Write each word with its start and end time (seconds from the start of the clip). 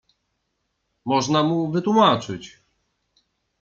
Można 1.05 1.43
mu 1.43 1.71
wytłumaczyć. 1.71 2.59